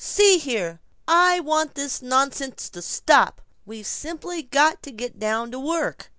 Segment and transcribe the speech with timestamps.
[0.03, 3.39] "See here, I want this nonsense to stop.
[3.67, 6.09] We've simply got to get down to work."